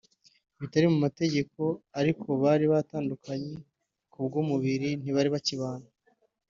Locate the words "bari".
2.43-2.65